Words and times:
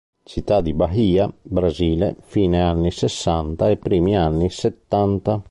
Città 0.23 0.61
di 0.61 0.73
Bahia, 0.73 1.31
Brasile, 1.43 2.15
fine 2.21 2.59
anni 2.63 2.89
sessanta 2.89 3.69
e 3.69 3.77
primi 3.77 4.17
anni 4.17 4.49
settanta. 4.49 5.39